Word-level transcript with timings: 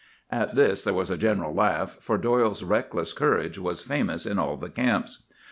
"At 0.31 0.55
this 0.55 0.83
there 0.83 0.95
was 0.95 1.11
a 1.11 1.15
general 1.15 1.53
laugh; 1.53 1.97
for 2.01 2.17
Doyle's 2.17 2.63
reckless 2.63 3.13
courage 3.13 3.59
was 3.59 3.83
famous 3.83 4.25
in 4.25 4.39
all 4.39 4.57
the 4.57 4.71
camps. 4.71 5.27